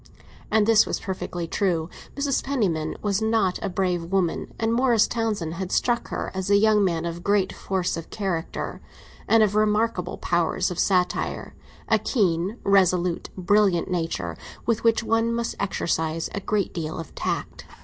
[0.49, 1.87] And this was perfectly true.
[2.15, 2.43] Mrs.
[2.43, 6.83] Penniman was not a brave woman, and Morris Townsend had struck her as a young
[6.83, 8.81] man of great force of character,
[9.27, 11.53] and of remarkable powers of satire;
[11.87, 14.35] a keen, resolute, brilliant nature,
[14.65, 17.65] with which one must exercise a great deal of tact.